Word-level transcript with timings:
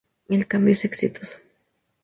El 0.29 0.47
cambio 0.47 0.73
es 0.73 0.83
exitoso. 0.83 1.37